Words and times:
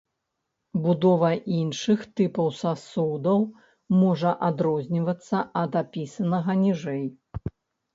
Будова 0.85 1.29
іншых 1.57 1.99
тыпаў 2.17 2.49
сасудаў 2.63 3.39
можа 4.01 4.35
адрознівацца 4.51 5.37
ад 5.67 5.71
апісанага 5.87 6.63
ніжэй. 6.69 7.03